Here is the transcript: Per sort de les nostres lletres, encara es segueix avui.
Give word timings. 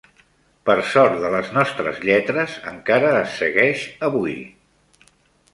Per 0.69 0.75
sort 0.93 1.19
de 1.23 1.29
les 1.35 1.51
nostres 1.57 2.01
lletres, 2.09 2.57
encara 2.73 3.13
es 3.21 3.39
segueix 3.43 3.85
avui. 4.09 4.37